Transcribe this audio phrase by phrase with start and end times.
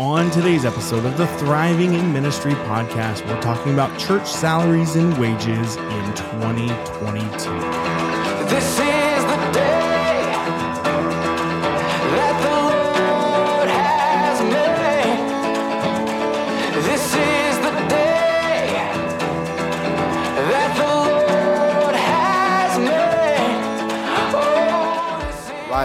[0.00, 5.12] On today's episode of the Thriving in Ministry podcast, we're talking about church salaries and
[5.18, 8.99] wages in 2022.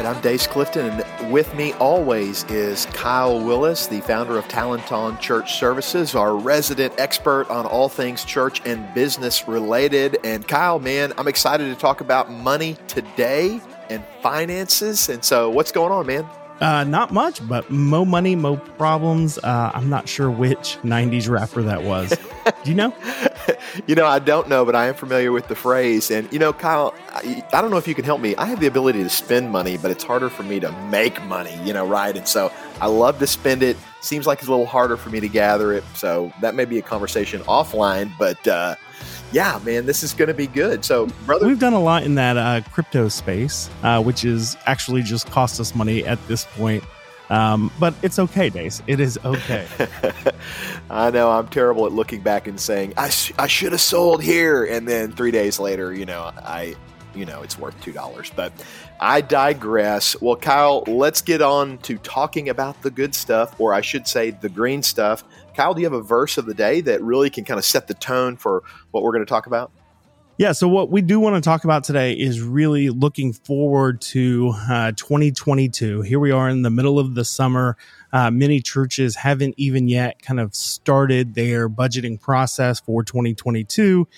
[0.05, 5.20] Right, I'm Dace Clifton, and with me always is Kyle Willis, the founder of Talanton
[5.20, 10.20] Church Services, our resident expert on all things church and business related.
[10.23, 15.09] And Kyle, man, I'm excited to talk about money today and finances.
[15.09, 16.30] And so, what's going on, man?
[16.61, 19.39] Uh, not much, but mo money, mo problems.
[19.39, 22.09] Uh, I'm not sure which 90s rapper that was.
[22.63, 22.94] Do you know?
[23.88, 26.11] you know, I don't know, but I am familiar with the phrase.
[26.11, 28.35] And, you know, Kyle, I, I don't know if you can help me.
[28.35, 31.57] I have the ability to spend money, but it's harder for me to make money,
[31.63, 32.16] you know, right?
[32.16, 33.77] And so I love to spend it.
[34.02, 35.83] Seems like it's a little harder for me to gather it.
[35.95, 38.75] So that may be a conversation offline, but uh,
[39.31, 40.85] yeah, man, this is going to be good.
[40.85, 45.02] So, brother, We've done a lot in that uh, crypto space, uh, which is actually
[45.02, 46.83] just cost us money at this point.
[47.30, 48.81] Um, but it's okay, Dace.
[48.88, 49.68] It is okay.
[50.90, 54.22] I know I'm terrible at looking back and saying I, sh- I should have sold
[54.22, 56.76] here, and then three days later, you know, I,
[57.16, 58.31] you know, it's worth two dollars.
[58.36, 58.53] But
[59.00, 60.20] I digress.
[60.22, 64.31] Well, Kyle, let's get on to talking about the good stuff, or I should say,
[64.31, 65.23] the green stuff.
[65.56, 67.88] Kyle, do you have a verse of the day that really can kind of set
[67.88, 69.72] the tone for what we're going to talk about?
[70.38, 70.52] Yeah.
[70.52, 74.91] So what we do want to talk about today is really looking forward to uh,
[74.91, 76.02] 2022.
[76.02, 77.78] Here we are in the middle of the summer.
[78.11, 84.09] Uh, many churches haven't even yet kind of started their budgeting process for 2022.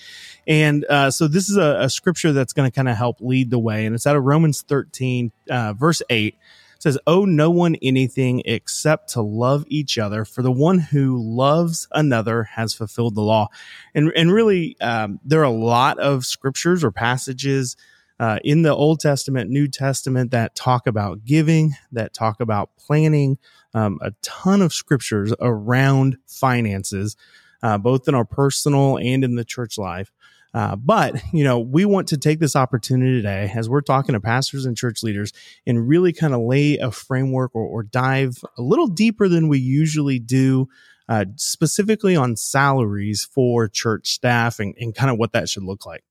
[0.48, 3.50] And uh, so this is a, a scripture that's going to kind of help lead
[3.50, 3.86] the way.
[3.86, 6.38] And it's out of Romans 13, uh, verse 8 It
[6.78, 11.88] says, Owe no one anything except to love each other, for the one who loves
[11.92, 13.48] another has fulfilled the law.
[13.94, 17.76] And, and really, um, there are a lot of scriptures or passages
[18.20, 23.38] uh, in the Old Testament, New Testament that talk about giving, that talk about planning,
[23.74, 27.16] um, a ton of scriptures around finances,
[27.62, 30.12] uh, both in our personal and in the church life.
[30.54, 34.20] Uh, but you know, we want to take this opportunity today as we're talking to
[34.20, 35.32] pastors and church leaders
[35.66, 39.58] and really kind of lay a framework or, or dive a little deeper than we
[39.58, 40.68] usually do,
[41.08, 45.86] uh, specifically on salaries for church staff and, and kind of what that should look
[45.86, 46.02] like.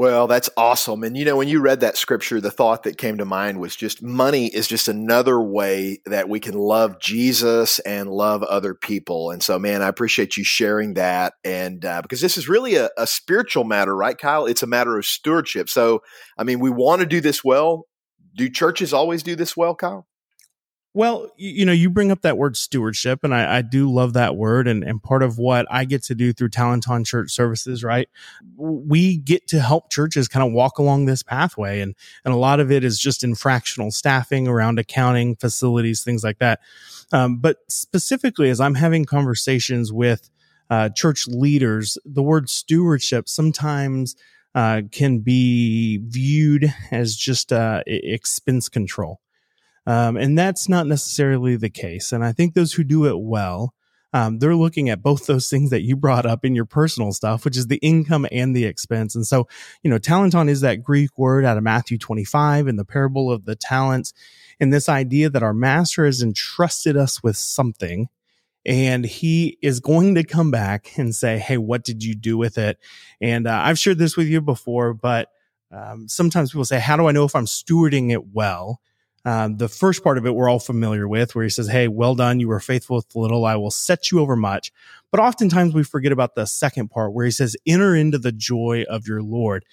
[0.00, 1.02] Well, that's awesome.
[1.02, 3.76] And you know, when you read that scripture, the thought that came to mind was
[3.76, 9.30] just money is just another way that we can love Jesus and love other people.
[9.30, 11.34] And so, man, I appreciate you sharing that.
[11.44, 14.46] And uh, because this is really a, a spiritual matter, right, Kyle?
[14.46, 15.68] It's a matter of stewardship.
[15.68, 16.00] So,
[16.38, 17.84] I mean, we want to do this well.
[18.34, 20.06] Do churches always do this well, Kyle?
[20.92, 24.36] Well, you, know, you bring up that word stewardship, and I, I do love that
[24.36, 24.66] word.
[24.66, 28.08] And, and part of what I get to do through Talanton Church Services, right?
[28.56, 31.80] We get to help churches kind of walk along this pathway.
[31.80, 36.24] And, and a lot of it is just in fractional staffing around accounting, facilities, things
[36.24, 36.58] like that.
[37.12, 40.28] Um, but specifically, as I'm having conversations with
[40.70, 44.16] uh, church leaders, the word stewardship sometimes
[44.56, 49.20] uh, can be viewed as just uh, expense control.
[49.86, 52.12] Um, and that's not necessarily the case.
[52.12, 53.74] And I think those who do it well,
[54.12, 57.44] um, they're looking at both those things that you brought up in your personal stuff,
[57.44, 59.14] which is the income and the expense.
[59.14, 59.46] And so,
[59.82, 63.44] you know, talanton is that Greek word out of Matthew 25 in the parable of
[63.44, 64.12] the talents.
[64.58, 68.08] And this idea that our master has entrusted us with something
[68.66, 72.58] and he is going to come back and say, Hey, what did you do with
[72.58, 72.78] it?
[73.20, 75.30] And uh, I've shared this with you before, but
[75.72, 78.80] um, sometimes people say, How do I know if I'm stewarding it well?
[79.24, 82.14] Um, the first part of it we're all familiar with, where he says, Hey, well
[82.14, 82.40] done.
[82.40, 83.44] You were faithful with little.
[83.44, 84.72] I will set you over much.
[85.10, 88.84] But oftentimes we forget about the second part where he says, Enter into the joy
[88.88, 89.64] of your Lord.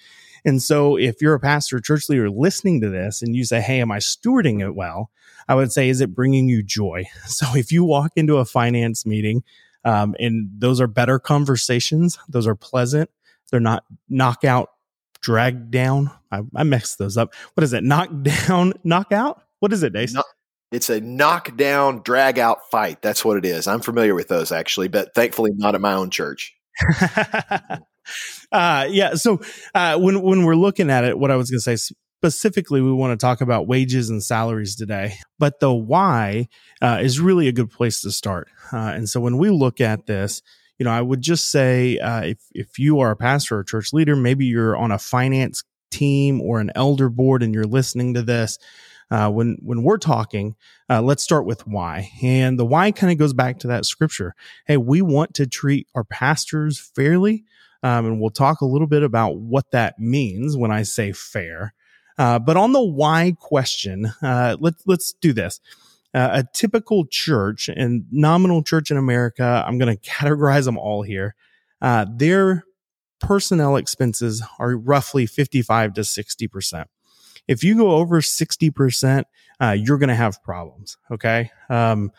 [0.44, 3.80] And so if you're a pastor church leader listening to this and you say, Hey,
[3.80, 5.10] am I stewarding it well?
[5.48, 7.04] I would say, Is it bringing you joy?
[7.26, 9.44] So if you walk into a finance meeting,
[9.84, 13.10] um, and those are better conversations, those are pleasant,
[13.50, 14.70] they're not knockout
[15.22, 16.10] drag down.
[16.30, 17.34] I, I mixed those up.
[17.54, 17.84] What is it?
[17.84, 19.42] Knock down, knockout?
[19.60, 20.14] What is it, Dace?
[20.14, 20.22] No-
[20.70, 23.02] It's a knockdown, drag out fight.
[23.02, 23.66] That's what it is.
[23.66, 26.54] I'm familiar with those actually, but thankfully not at my own church.
[28.52, 29.14] uh, yeah.
[29.14, 29.40] So
[29.74, 32.92] uh, when when we're looking at it, what I was going to say specifically, we
[32.92, 35.14] want to talk about wages and salaries today.
[35.38, 36.48] But the why
[36.82, 38.48] uh, is really a good place to start.
[38.72, 40.42] Uh, and so when we look at this,
[40.78, 43.64] you know, I would just say uh, if if you are a pastor or a
[43.64, 48.14] church leader, maybe you're on a finance team or an elder board, and you're listening
[48.14, 48.58] to this.
[49.10, 50.54] uh, when when we're talking,
[50.90, 52.10] uh, let's start with why.
[52.22, 54.34] And the why kind of goes back to that scripture.
[54.66, 57.44] Hey, we want to treat our pastors fairly,
[57.82, 61.74] um, and we'll talk a little bit about what that means when I say fair.
[62.18, 65.60] Uh, but on the why question, uh, let's let's do this.
[66.14, 71.02] Uh, a typical church and nominal church in America, I'm going to categorize them all
[71.02, 71.34] here.
[71.80, 72.64] Uh, their
[73.20, 76.88] personnel expenses are roughly 55 to 60 percent
[77.48, 79.24] if you go over 60%,
[79.60, 80.98] uh, you're going to have problems.
[81.10, 81.50] Okay.
[81.70, 82.12] Um,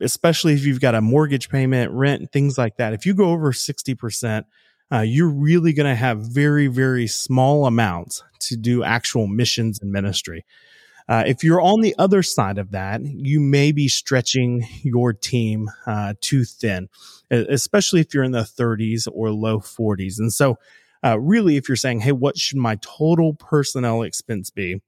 [0.00, 2.94] especially if you've got a mortgage payment, rent, things like that.
[2.94, 4.44] If you go over 60%,
[4.92, 9.90] uh, you're really going to have very, very small amounts to do actual missions and
[9.90, 10.44] ministry.
[11.08, 15.70] Uh, if you're on the other side of that, you may be stretching your team
[15.86, 16.88] uh, too thin,
[17.30, 20.18] especially if you're in the 30s or low 40s.
[20.18, 20.58] And so
[21.04, 24.80] uh, really, if you're saying, hey, what should my total personnel expense be?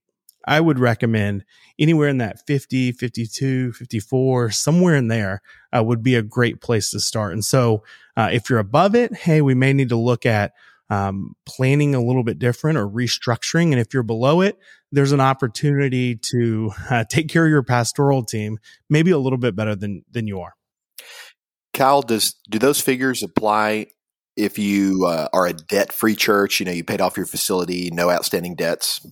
[0.47, 1.45] I would recommend
[1.79, 5.43] anywhere in that 50, 52, 54, somewhere in there
[5.77, 7.33] uh, would be a great place to start.
[7.33, 7.83] And so
[8.17, 10.53] uh, if you're above it, hey, we may need to look at
[10.91, 13.73] um, planning a little bit different or restructuring.
[13.73, 14.59] And if you're below it,
[14.93, 19.56] there's an opportunity to uh, take care of your pastoral team, maybe a little bit
[19.56, 20.53] better than, than you are.
[21.75, 23.88] Kyle, does do those figures apply
[24.37, 27.91] if you uh, are a debt free church, you know, you paid off your facility,
[27.93, 29.05] no outstanding debts.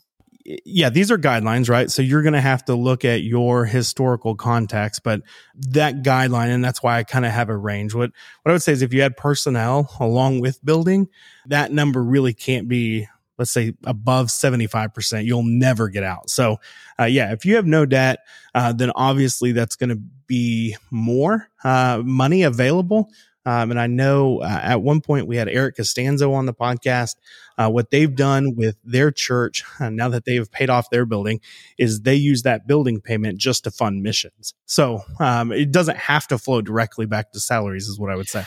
[0.44, 1.90] Yeah, these are guidelines, right?
[1.90, 5.22] So you're going to have to look at your historical context, but
[5.54, 7.94] that guideline, and that's why I kind of have a range.
[7.94, 8.10] What,
[8.42, 11.08] what I would say is if you had personnel along with building,
[11.46, 13.08] that number really can't be,
[13.38, 15.24] let's say above 75%.
[15.24, 16.28] You'll never get out.
[16.28, 16.58] So,
[17.00, 18.18] uh, yeah, if you have no debt,
[18.54, 23.08] uh, then obviously that's going to be more, uh, money available
[23.46, 27.16] um, and I know uh, at one point we had Eric Costanzo on the podcast.
[27.56, 31.40] Uh, what they've done with their church now that they've paid off their building
[31.78, 34.54] is they use that building payment just to fund missions.
[34.66, 38.28] So um, it doesn't have to flow directly back to salaries, is what I would
[38.28, 38.44] say.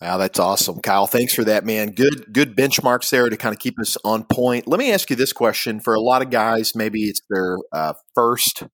[0.00, 1.06] Wow, that's awesome, Kyle.
[1.06, 1.92] Thanks for that, man.
[1.92, 4.66] Good, good benchmarks there to kind of keep us on point.
[4.66, 7.94] Let me ask you this question: for a lot of guys, maybe it's their uh,
[8.14, 8.64] first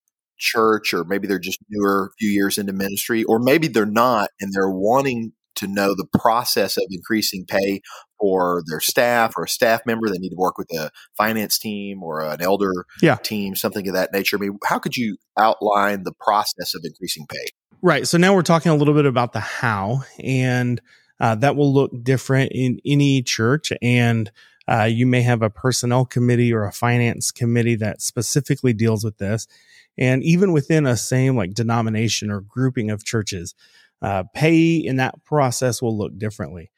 [0.41, 4.31] church or maybe they're just newer a few years into ministry or maybe they're not
[4.41, 7.83] and they're wanting to know the process of increasing pay
[8.21, 12.03] for their staff or a staff member that need to work with a finance team
[12.03, 13.17] or an elder yeah.
[13.17, 17.27] team something of that nature i mean how could you outline the process of increasing
[17.29, 17.47] pay
[17.83, 20.81] right so now we're talking a little bit about the how and
[21.21, 24.31] uh, that will look different in any church and
[24.69, 29.19] uh, you may have a personnel committee or a finance committee that specifically deals with
[29.19, 29.49] this
[29.99, 33.55] and even within a same like denomination or grouping of churches,
[34.03, 36.71] uh, pay in that process will look differently.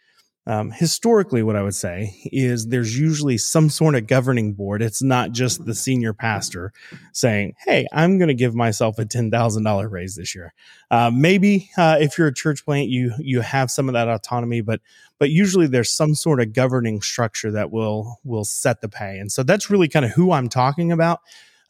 [0.45, 4.83] Um, historically, what I would say is there's usually some sort of governing board.
[4.83, 6.73] It's not just the senior pastor
[7.13, 10.53] saying, Hey, I'm going to give myself a $10,000 raise this year.
[10.91, 14.63] Uh, maybe, uh, if you're a church plant, you, you have some of that autonomy,
[14.63, 14.81] but,
[15.21, 19.19] but usually there's some sort of governing structure that will, will set the pay.
[19.19, 21.21] And so that's really kind of who I'm talking about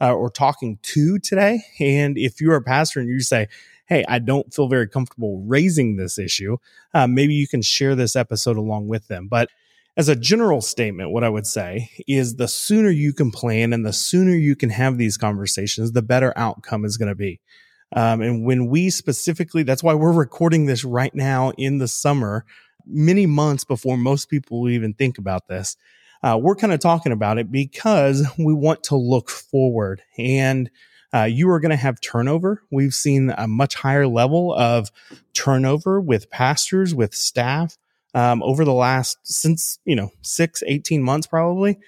[0.01, 1.63] uh, or talking to today.
[1.79, 3.49] And if you're a pastor and you say,
[3.87, 6.59] Hey, I don't feel very comfortable raising this issue,
[6.95, 9.29] uh, maybe you can share this episode along with them.
[9.29, 9.49] But
[9.97, 13.85] as a general statement, what I would say is the sooner you can plan and
[13.85, 17.41] the sooner you can have these conversations, the better outcome is going to be.
[17.95, 22.47] Um, and when we specifically, that's why we're recording this right now in the summer,
[22.87, 25.77] many months before most people even think about this
[26.23, 30.71] uh, we're kind of talking about it because we want to look forward and
[31.15, 32.63] uh, you are going to have turnover.
[32.71, 34.91] We've seen a much higher level of
[35.35, 37.77] turnover with pastors, with staff
[38.15, 41.79] um, over the last, since, you know, six, 18 months probably.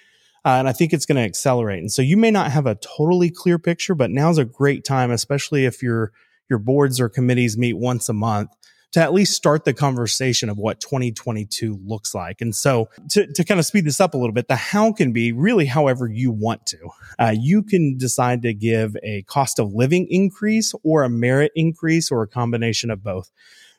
[0.44, 1.78] Uh, and I think it's going to accelerate.
[1.78, 5.10] And so you may not have a totally clear picture, but now's a great time,
[5.10, 6.12] especially if your
[6.50, 8.50] your boards or committees meet once a month
[8.92, 12.40] to at least start the conversation of what 2022 looks like.
[12.40, 15.12] And so to, to kind of speed this up a little bit, the how can
[15.12, 16.78] be really however you want to.
[17.18, 22.10] Uh, you can decide to give a cost of living increase or a merit increase
[22.10, 23.30] or a combination of both.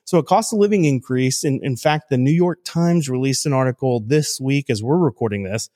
[0.05, 1.43] So a cost of living increase.
[1.43, 5.43] In, in fact, the New York Times released an article this week as we're recording
[5.43, 5.69] this,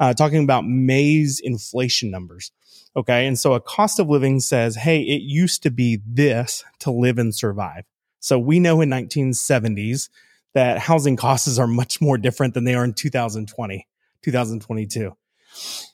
[0.00, 2.50] uh, talking about May's inflation numbers.
[2.96, 3.26] Okay.
[3.26, 7.18] And so a cost of living says, Hey, it used to be this to live
[7.18, 7.84] and survive.
[8.24, 10.08] So we know in 1970s
[10.54, 13.86] that housing costs are much more different than they are in 2020,
[14.22, 15.14] 2022.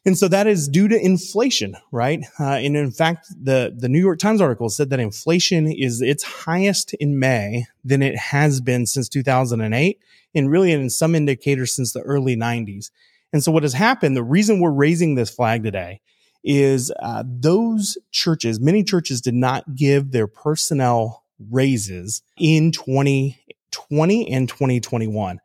[0.07, 2.25] And so that is due to inflation, right?
[2.39, 6.23] Uh, and in fact, the, the New York Times article said that inflation is its
[6.23, 9.99] highest in May than it has been since 2008,
[10.33, 12.93] and really in some indicators since the early 90s.
[13.33, 16.01] And so what has happened, the reason we're raising this flag today
[16.45, 24.49] is uh, those churches, many churches did not give their personnel raises in 2020 and
[24.49, 25.41] 2021.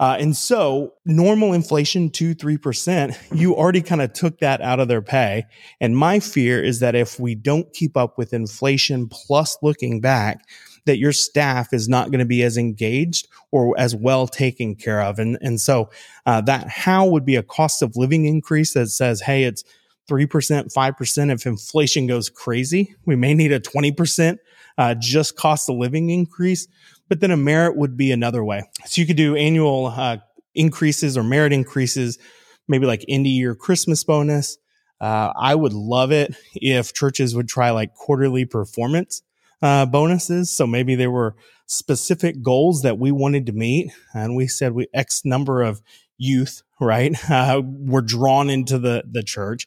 [0.00, 4.88] Uh, and so normal inflation, two, 3%, you already kind of took that out of
[4.88, 5.44] their pay.
[5.80, 10.40] And my fear is that if we don't keep up with inflation plus looking back,
[10.86, 15.00] that your staff is not going to be as engaged or as well taken care
[15.00, 15.18] of.
[15.18, 15.90] And, and so
[16.26, 19.64] uh, that how would be a cost of living increase that says, hey, it's
[20.08, 20.28] 3%,
[20.74, 21.32] 5%.
[21.32, 24.38] If inflation goes crazy, we may need a 20%
[24.78, 26.66] uh, just cost of living increase.
[27.08, 28.62] But then a merit would be another way.
[28.86, 30.18] So you could do annual uh,
[30.54, 32.18] increases or merit increases,
[32.66, 34.58] maybe like end of year Christmas bonus.
[35.00, 39.22] Uh, I would love it if churches would try like quarterly performance
[39.60, 40.50] uh, bonuses.
[40.50, 44.86] So maybe there were specific goals that we wanted to meet, and we said we
[44.94, 45.82] X number of
[46.16, 49.66] youth, right, uh, were drawn into the the church.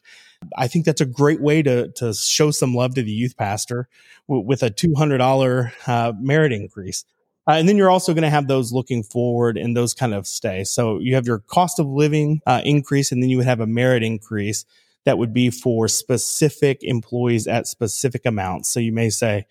[0.56, 3.88] I think that's a great way to to show some love to the youth pastor
[4.28, 7.04] w- with a two hundred dollar uh, merit increase.
[7.46, 10.26] Uh, and then you're also going to have those looking forward and those kind of
[10.26, 10.64] stay.
[10.64, 13.66] So you have your cost of living uh, increase, and then you would have a
[13.66, 14.66] merit increase
[15.04, 18.68] that would be for specific employees at specific amounts.
[18.68, 19.46] So you may say,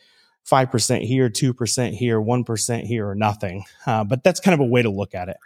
[0.47, 3.65] 5% here, 2% here, 1% here, or nothing.
[3.85, 5.37] Uh, but that's kind of a way to look at it.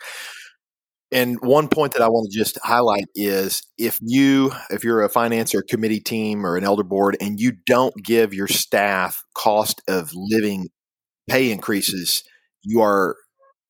[1.12, 5.10] And one point that I want to just highlight is if you, if you're a
[5.10, 9.82] finance or committee team or an elder board and you don't give your staff cost
[9.90, 10.70] of living
[11.30, 12.24] pay increases,
[12.64, 13.16] you are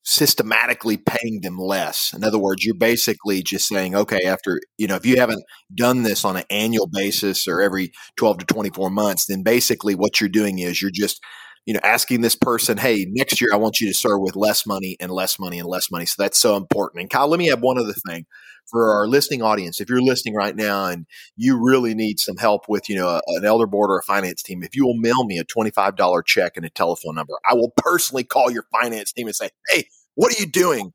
[0.04, 2.12] systematically paying them less.
[2.14, 5.44] In other words, you're basically just saying, okay, after, you know, if you haven't
[5.76, 10.20] done this on an annual basis or every 12 to 24 months, then basically what
[10.20, 11.20] you're doing is you're just
[11.66, 14.66] you know, asking this person, hey, next year I want you to serve with less
[14.66, 16.06] money and less money and less money.
[16.06, 17.02] So that's so important.
[17.02, 18.26] And Kyle, let me add one other thing
[18.68, 19.80] for our listening audience.
[19.80, 23.22] If you're listening right now and you really need some help with, you know, a,
[23.28, 26.54] an elder board or a finance team, if you will mail me a $25 check
[26.56, 30.36] and a telephone number, I will personally call your finance team and say, hey, what
[30.36, 30.94] are you doing?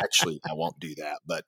[0.00, 1.44] Actually, I won't do that, but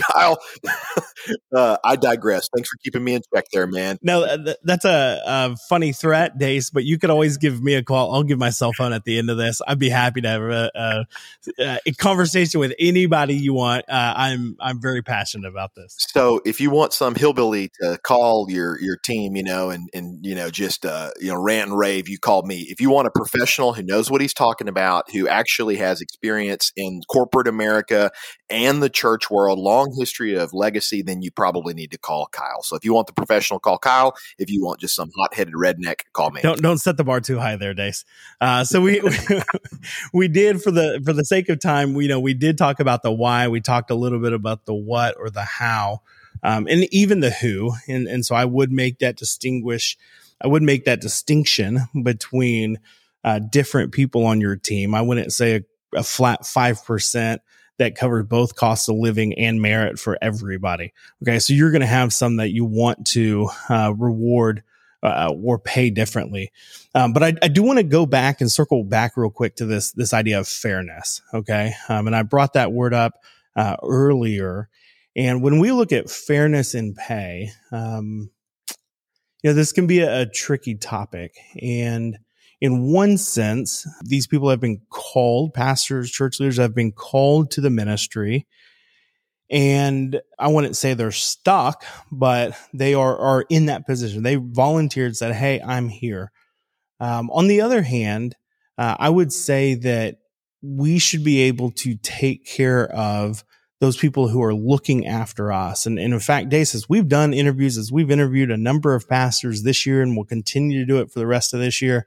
[0.00, 0.38] Kyle,
[1.54, 2.48] uh, I digress.
[2.54, 3.98] Thanks for keeping me in check there, man.
[4.02, 7.74] No, uh, th- that's a, a, funny threat, Dace, but you could always give me
[7.74, 8.14] a call.
[8.14, 9.60] I'll give my cell phone at the end of this.
[9.66, 11.06] I'd be happy to have a,
[11.58, 13.84] a, a conversation with anybody you want.
[13.88, 15.96] Uh, I'm I'm very passionate about this.
[15.98, 20.24] So if you want some hillbilly to call your your team, you know, and and
[20.24, 22.66] you know just uh, you know rant and rave, you call me.
[22.68, 26.72] If you want a professional who knows what he's talking about, who actually has experience
[26.76, 28.10] in corporate America
[28.50, 32.62] and the church world long history of legacy, then you probably need to call Kyle.
[32.62, 34.16] So if you want the professional, call Kyle.
[34.38, 36.40] If you want just some hot headed redneck, call me.
[36.42, 38.04] Don't don't set the bar too high there, Dace.
[38.40, 39.00] Uh, so we
[40.12, 42.80] we did for the for the sake of time, we you know we did talk
[42.80, 43.48] about the why.
[43.48, 46.00] We talked a little bit about the what or the how,
[46.42, 47.72] um, and even the who.
[47.86, 49.98] And and so I would make that distinguish.
[50.40, 52.78] I would make that distinction between
[53.24, 54.94] uh, different people on your team.
[54.94, 57.42] I wouldn't say a, a flat five percent
[57.78, 60.92] that covers both cost of living and merit for everybody.
[61.22, 61.38] Okay.
[61.38, 64.62] So you're going to have some that you want to uh, reward
[65.02, 66.50] uh, or pay differently.
[66.94, 69.66] Um, but I, I do want to go back and circle back real quick to
[69.66, 71.22] this, this idea of fairness.
[71.32, 71.72] Okay.
[71.88, 73.14] Um, and I brought that word up
[73.54, 74.68] uh, earlier.
[75.14, 78.30] And when we look at fairness in pay, um,
[79.42, 81.36] you know, this can be a, a tricky topic.
[81.62, 82.18] And
[82.60, 87.60] in one sense, these people have been called, pastors, church leaders have been called to
[87.60, 88.46] the ministry.
[89.50, 94.22] And I wouldn't say they're stuck, but they are, are in that position.
[94.22, 96.32] They volunteered, said, Hey, I'm here.
[97.00, 98.34] Um, on the other hand,
[98.76, 100.16] uh, I would say that
[100.60, 103.44] we should be able to take care of
[103.80, 105.86] those people who are looking after us.
[105.86, 109.62] And, and in fact, Dace, we've done interviews, as we've interviewed a number of pastors
[109.62, 112.04] this year and we'll continue to do it for the rest of this year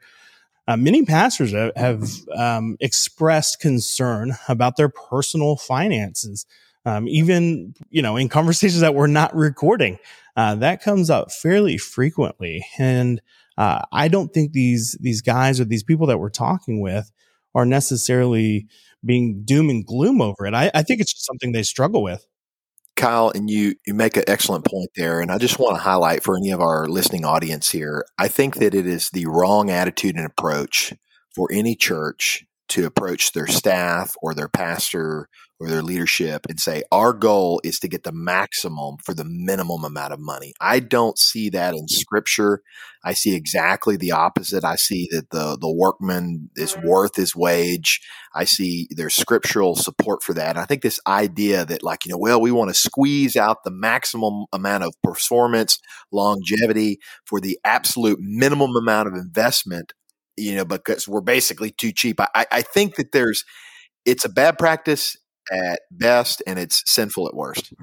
[0.67, 6.45] uh, many pastors have, have um, expressed concern about their personal finances.
[6.85, 9.99] Um, even you know in conversations that we're not recording,
[10.35, 13.21] uh, that comes up fairly frequently, and
[13.57, 17.11] uh, I don't think these these guys or these people that we're talking with
[17.53, 18.67] are necessarily
[19.05, 20.53] being doom and gloom over it.
[20.55, 22.25] I, I think it's just something they struggle with.
[23.01, 26.23] Kyle, and you you make an excellent point there, and I just want to highlight
[26.23, 28.05] for any of our listening audience here.
[28.19, 30.93] I think that it is the wrong attitude and approach
[31.35, 35.27] for any church to approach their staff or their pastor
[35.61, 39.83] or their leadership and say, our goal is to get the maximum for the minimum
[39.83, 40.55] amount of money.
[40.59, 42.63] I don't see that in scripture.
[43.03, 44.63] I see exactly the opposite.
[44.63, 48.01] I see that the, the workman is worth his wage.
[48.33, 50.49] I see there's scriptural support for that.
[50.49, 53.63] And I think this idea that like, you know, well, we want to squeeze out
[53.63, 55.77] the maximum amount of performance,
[56.11, 59.93] longevity for the absolute minimum amount of investment,
[60.37, 62.19] you know, because we're basically too cheap.
[62.19, 63.43] I, I think that there's,
[64.05, 65.15] it's a bad practice
[65.51, 67.73] at best and it's sinful at worst.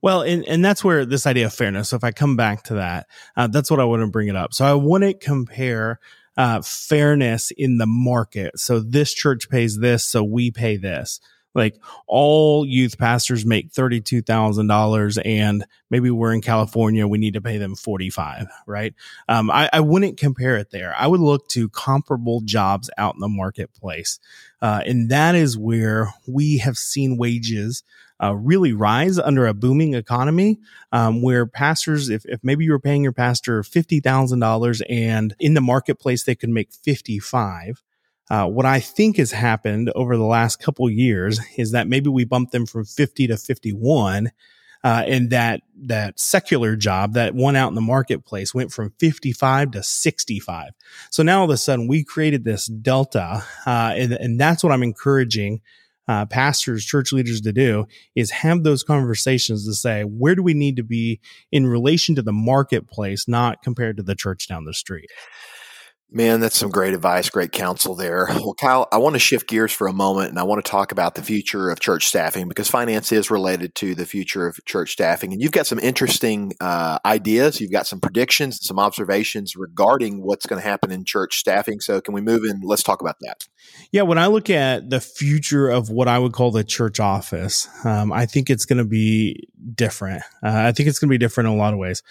[0.00, 1.90] Well, and, and that's where this idea of fairness.
[1.90, 4.36] So if I come back to that, uh, that's what I want to bring it
[4.36, 4.52] up.
[4.52, 6.00] So I want to compare
[6.36, 8.58] uh, fairness in the market.
[8.58, 11.20] So this church pays this, so we pay this.
[11.54, 17.06] Like all youth pastors make $32,000 and maybe we're in California.
[17.06, 18.94] We need to pay them 45, right?
[19.28, 20.94] Um, I, I wouldn't compare it there.
[20.96, 24.18] I would look to comparable jobs out in the marketplace.
[24.60, 27.82] Uh, and that is where we have seen wages
[28.22, 30.60] uh, really rise under a booming economy,
[30.92, 35.34] um, where pastors, if, if maybe you were paying your pastor fifty thousand dollars and
[35.40, 37.82] in the marketplace they could make fifty five,
[38.32, 42.24] uh, what I think has happened over the last couple years is that maybe we
[42.24, 44.32] bumped them from 50 to 51.
[44.82, 49.72] Uh, and that, that secular job that one out in the marketplace went from 55
[49.72, 50.70] to 65.
[51.10, 53.44] So now all of a sudden we created this delta.
[53.66, 55.60] Uh, and, and that's what I'm encouraging
[56.08, 57.84] uh, pastors, church leaders to do
[58.16, 61.20] is have those conversations to say, where do we need to be
[61.52, 65.10] in relation to the marketplace, not compared to the church down the street?
[66.14, 68.26] Man, that's some great advice, great counsel there.
[68.28, 70.92] Well, Kyle, I want to shift gears for a moment and I want to talk
[70.92, 74.92] about the future of church staffing because finance is related to the future of church
[74.92, 75.32] staffing.
[75.32, 80.44] And you've got some interesting uh, ideas, you've got some predictions, some observations regarding what's
[80.44, 81.80] going to happen in church staffing.
[81.80, 82.60] So, can we move in?
[82.62, 83.46] Let's talk about that.
[83.90, 87.68] Yeah, when I look at the future of what I would call the church office,
[87.86, 90.22] um, I think it's going to be different.
[90.42, 92.02] Uh, I think it's going to be different in a lot of ways.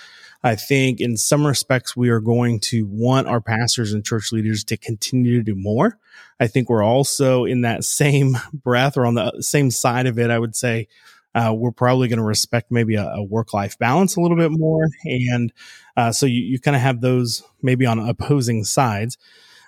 [0.43, 4.63] I think in some respects, we are going to want our pastors and church leaders
[4.65, 5.99] to continue to do more.
[6.39, 10.31] I think we're also in that same breath or on the same side of it.
[10.31, 10.87] I would say,
[11.33, 14.51] uh, we're probably going to respect maybe a, a work life balance a little bit
[14.51, 14.87] more.
[15.05, 15.53] And
[15.95, 19.17] uh, so you, you kind of have those maybe on opposing sides.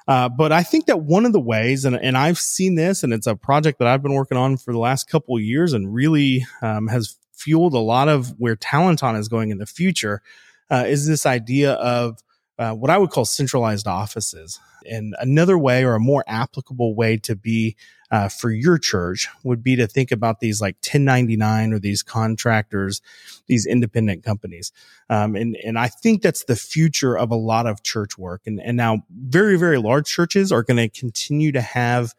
[0.05, 3.13] Uh, but I think that one of the ways, and, and I've seen this, and
[3.13, 5.93] it's a project that I've been working on for the last couple of years and
[5.93, 10.21] really um, has fueled a lot of where Talanton is going in the future
[10.73, 12.17] uh, is this idea of
[12.57, 14.59] uh, what I would call centralized offices.
[14.89, 17.75] And another way or a more applicable way to be
[18.11, 23.01] uh, for your church would be to think about these like 1099 or these contractors,
[23.47, 24.71] these independent companies.
[25.09, 28.41] Um, and, and I think that's the future of a lot of church work.
[28.45, 32.13] And, and now very, very large churches are going to continue to have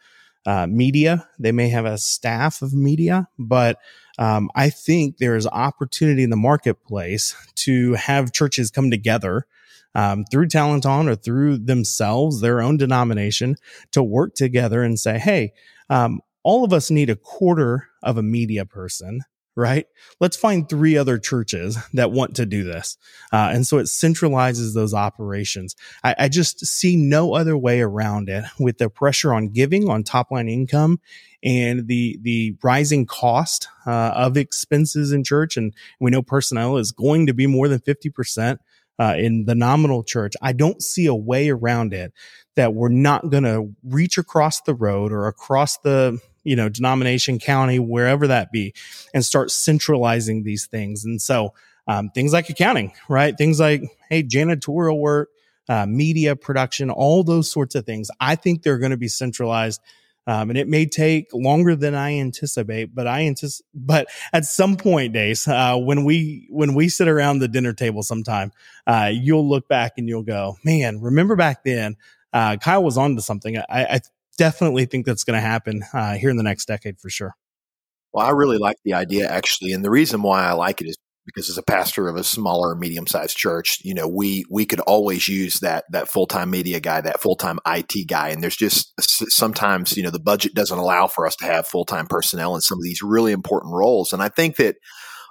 [0.47, 1.29] uh, media.
[1.39, 3.79] They may have a staff of media, but
[4.19, 9.47] um, I think there is opportunity in the marketplace to have churches come together
[9.95, 13.57] um, through Talanton or through themselves, their own denomination,
[13.93, 15.53] to work together and say, hey,
[15.89, 19.21] um, all of us need a quarter of a media person
[19.57, 19.87] right?
[20.21, 22.97] Let's find three other churches that want to do this.
[23.33, 25.77] Uh, and so it centralizes those operations.
[26.03, 30.03] I, I, just see no other way around it with the pressure on giving on
[30.03, 31.01] top line income
[31.43, 35.57] and the, the rising cost uh, of expenses in church.
[35.57, 38.59] And we know personnel is going to be more than 50%.
[38.97, 42.13] Uh, in the nominal church, I don't see a way around it
[42.55, 47.39] that we're not going to reach across the road or across the you know, denomination,
[47.39, 48.75] county, wherever that be,
[49.13, 51.05] and start centralizing these things.
[51.05, 51.55] And so,
[51.87, 53.37] um, things like accounting, right?
[53.37, 55.31] Things like, hey, janitorial work,
[55.69, 58.11] uh, media production, all those sorts of things.
[58.21, 59.81] I think they're going to be centralized.
[60.27, 64.77] Um, and it may take longer than I anticipate, but I anticipate, but at some
[64.77, 68.51] point, Dace, uh, when we, when we sit around the dinner table sometime,
[68.87, 71.97] uh, you'll look back and you'll go, man, remember back then,
[72.33, 73.59] uh, Kyle was on to something.
[73.59, 74.01] I, I
[74.37, 77.35] definitely think that's going to happen uh, here in the next decade for sure.
[78.13, 80.97] Well, I really like the idea actually, and the reason why I like it is
[81.27, 84.81] because as a pastor of a smaller, medium sized church, you know, we we could
[84.81, 88.57] always use that that full time media guy, that full time IT guy, and there's
[88.57, 92.55] just sometimes you know the budget doesn't allow for us to have full time personnel
[92.55, 94.77] in some of these really important roles, and I think that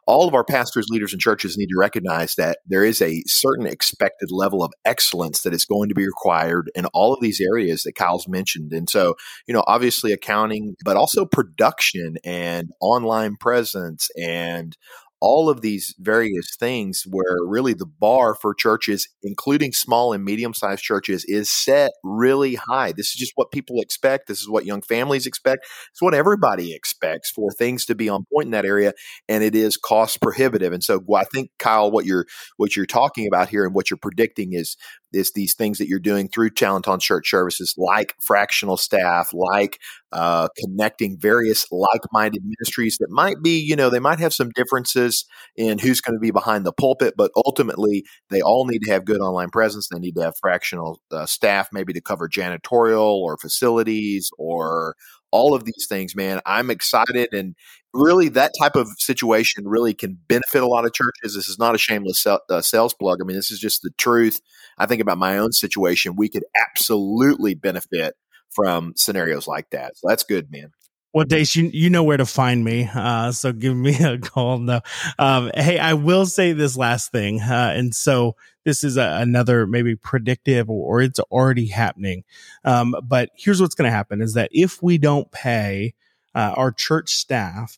[0.06, 3.66] all of our pastors, leaders, and churches need to recognize that there is a certain
[3.66, 7.84] expected level of excellence that is going to be required in all of these areas
[7.84, 8.74] that Kyle's mentioned.
[8.74, 9.16] And so,
[9.48, 14.76] you know, obviously accounting, but also production and online presence and
[15.24, 20.54] all of these various things where really the bar for churches, including small and medium
[20.54, 22.92] sized churches, is set really high.
[22.92, 24.28] This is just what people expect.
[24.28, 25.66] This is what young families expect.
[25.92, 28.92] It's what everybody expects for things to be on point in that area,
[29.30, 30.74] and it is cost prohibitive.
[30.74, 32.26] And so, I think Kyle, what you're
[32.58, 34.76] what you're talking about here and what you're predicting is
[35.14, 39.80] these things that you're doing through Talanton Church Services, like fractional staff, like
[40.12, 45.26] uh, connecting various like-minded ministries that might be, you know, they might have some differences
[45.56, 49.06] in who's going to be behind the pulpit, but ultimately they all need to have
[49.06, 49.88] good online presence.
[49.88, 54.96] They need to have fractional uh, staff, maybe to cover janitorial or facilities or
[55.34, 56.40] all of these things, man.
[56.46, 57.56] I'm excited and
[57.92, 61.34] really that type of situation really can benefit a lot of churches.
[61.36, 63.18] This is not a shameless uh, sales plug.
[63.20, 64.40] I mean, this is just the truth.
[64.78, 66.16] I think about my own situation.
[66.16, 68.14] We could absolutely benefit
[68.56, 69.98] from scenarios like that.
[69.98, 70.72] So that's good, man.
[71.16, 74.58] Well, Dace, you you know where to find me, uh, so give me a call.
[74.60, 74.82] No,
[75.20, 79.68] um, hey, I will say this last thing, uh, and so this is a, another
[79.68, 82.24] maybe predictive or, or it's already happening.
[82.64, 85.94] Um, but here's what's going to happen: is that if we don't pay
[86.36, 87.78] uh, our church staff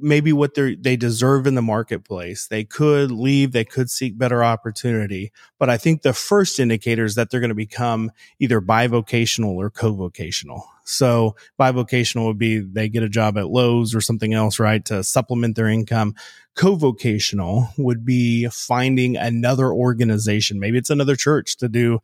[0.00, 2.46] maybe what they they deserve in the marketplace.
[2.46, 7.14] They could leave, they could seek better opportunity, but I think the first indicator is
[7.16, 10.64] that they're going to become either bivocational or co-vocational.
[10.88, 15.04] So bivocational would be they get a job at Lowe's or something else, right, to
[15.04, 16.14] supplement their income.
[16.56, 20.58] Co-vocational would be finding another organization.
[20.58, 22.00] Maybe it's another church to do,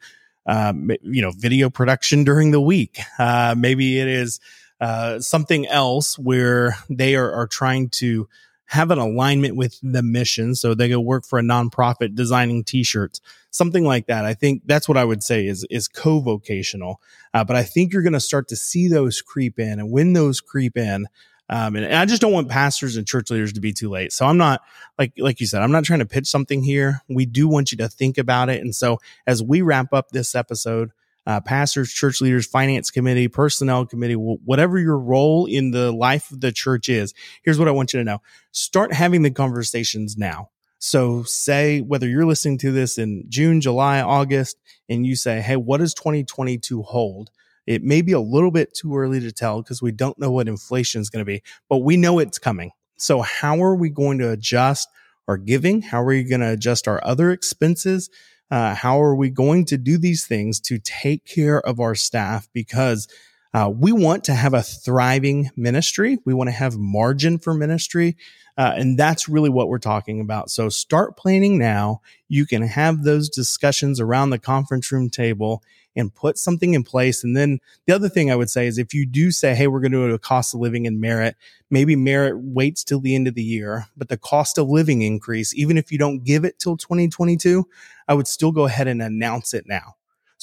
[0.46, 2.98] um, you know, video production during the week.
[3.18, 4.38] Uh, maybe it is
[4.80, 8.28] uh, something else where they are, are trying to
[8.66, 10.54] have an alignment with the mission.
[10.54, 13.20] So they go work for a nonprofit designing t-shirts,
[13.54, 14.24] something like that.
[14.24, 17.00] I think that's what I would say is, is co-vocational.
[17.32, 20.12] Uh, but I think you're going to start to see those creep in and when
[20.12, 21.06] those creep in,
[21.48, 24.12] um, and, and, I just don't want pastors and church leaders to be too late.
[24.12, 24.62] So I'm not
[24.98, 27.02] like, like you said, I'm not trying to pitch something here.
[27.08, 28.60] We do want you to think about it.
[28.60, 30.90] And so as we wrap up this episode,
[31.26, 36.40] uh, pastors, church leaders, finance committee, personnel committee, whatever your role in the life of
[36.40, 37.14] the church is.
[37.42, 38.18] Here's what I want you to know.
[38.50, 40.50] Start having the conversations now.
[40.86, 45.56] So say whether you're listening to this in June, July, August, and you say, Hey,
[45.56, 47.30] what does 2022 hold?
[47.66, 50.46] It may be a little bit too early to tell because we don't know what
[50.46, 52.70] inflation is going to be, but we know it's coming.
[52.98, 54.90] So how are we going to adjust
[55.26, 55.80] our giving?
[55.80, 58.10] How are we going to adjust our other expenses?
[58.50, 62.46] Uh, how are we going to do these things to take care of our staff?
[62.52, 63.08] Because
[63.54, 66.18] uh, we want to have a thriving ministry.
[66.24, 68.16] We want to have margin for ministry.
[68.58, 70.50] Uh, and that's really what we're talking about.
[70.50, 72.00] So start planning now.
[72.28, 75.62] You can have those discussions around the conference room table
[75.96, 77.22] and put something in place.
[77.22, 79.80] And then the other thing I would say is if you do say, Hey, we're
[79.80, 81.36] going to do a cost of living and merit,
[81.70, 85.54] maybe merit waits till the end of the year, but the cost of living increase,
[85.54, 87.64] even if you don't give it till 2022,
[88.08, 89.94] I would still go ahead and announce it now.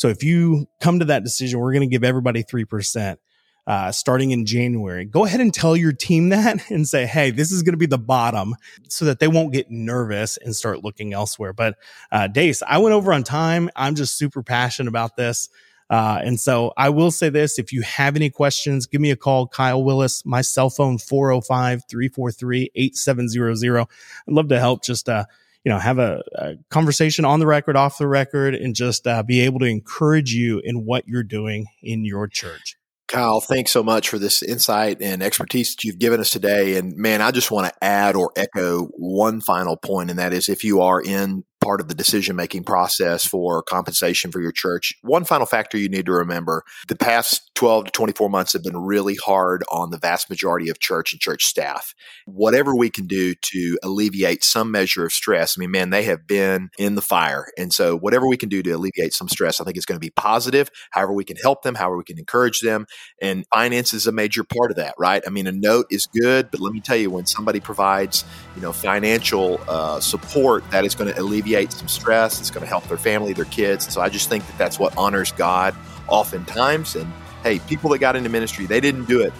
[0.01, 3.17] So if you come to that decision, we're going to give everybody 3%
[3.67, 5.05] uh, starting in January.
[5.05, 7.85] Go ahead and tell your team that and say, hey, this is going to be
[7.85, 8.55] the bottom
[8.89, 11.53] so that they won't get nervous and start looking elsewhere.
[11.53, 11.75] But
[12.11, 13.69] uh, Dace, I went over on time.
[13.75, 15.49] I'm just super passionate about this.
[15.91, 19.15] Uh, and so I will say this if you have any questions, give me a
[19.15, 23.81] call, Kyle Willis, my cell phone, 405 343 8700.
[23.81, 23.87] I'd
[24.29, 25.25] love to help just, uh,
[25.63, 29.23] you know, have a, a, conversation on the record, off the record, and just uh,
[29.23, 32.75] be able to encourage you in what you're doing in your church.
[33.07, 36.77] Kyle, thanks so much for this insight and expertise that you've given us today.
[36.77, 40.47] And man, I just want to add or echo one final point, and that is
[40.47, 44.93] if you are in part of the decision making process for compensation for your church.
[45.01, 48.77] One final factor you need to remember the past 12 to 24 months have been
[48.77, 51.93] really hard on the vast majority of church and church staff.
[52.25, 56.25] Whatever we can do to alleviate some measure of stress, I mean, man, they have
[56.25, 57.45] been in the fire.
[57.59, 59.99] And so, whatever we can do to alleviate some stress, I think is going to
[59.99, 60.71] be positive.
[60.89, 62.87] However, we can help them, however, we can encourage them.
[63.21, 65.21] And finance is a major part of that, right?
[65.27, 68.63] I mean, a note is good, but let me tell you, when somebody provides, you
[68.63, 72.39] know, financial uh, support, that is going to alleviate alleviate some stress.
[72.39, 73.91] It's going to help their family, their kids.
[73.91, 75.75] So I just think that that's what honors God
[76.07, 76.95] oftentimes.
[76.95, 77.11] And
[77.43, 79.33] hey, people that got into ministry, they didn't do it,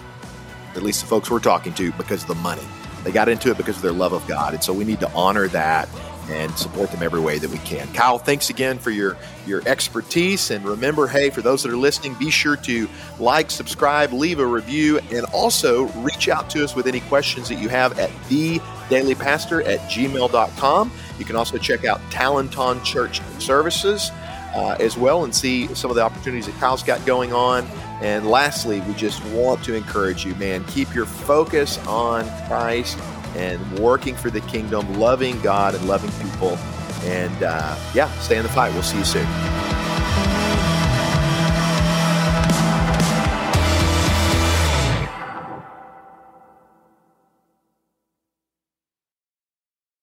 [0.74, 2.62] at least the folks we're talking to, because of the money.
[3.04, 4.54] They got into it because of their love of God.
[4.54, 5.88] And so we need to honor that
[6.28, 7.92] and support them every way that we can.
[7.92, 12.14] Kyle, thanks again for your your expertise and remember hey for those that are listening
[12.14, 16.86] be sure to like subscribe leave a review and also reach out to us with
[16.86, 18.60] any questions that you have at the
[18.92, 24.10] dailypastor at gmail.com you can also check out Talanton Church Services
[24.54, 27.64] uh, as well and see some of the opportunities that Kyle's got going on.
[28.00, 32.98] And lastly, we just want to encourage you, man, keep your focus on Christ
[33.36, 36.56] and working for the kingdom, loving God and loving people.
[37.04, 38.72] And uh, yeah, stay in the fight.
[38.72, 39.51] We'll see you soon.